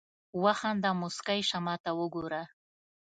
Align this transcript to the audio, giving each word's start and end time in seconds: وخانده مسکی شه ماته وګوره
وخانده 0.43 0.89
مسکی 1.01 1.41
شه 1.49 1.57
ماته 1.65 1.91
وګوره 1.99 2.43